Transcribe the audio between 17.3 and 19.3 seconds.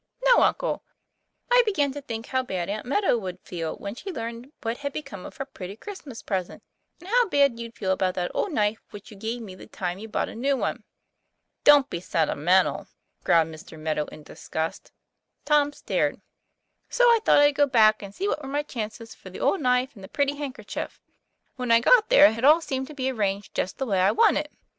I'd go back, and see what were my chances for